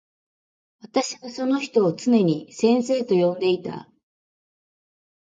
[0.79, 3.87] 私はその人をつねに先生と呼んでいた。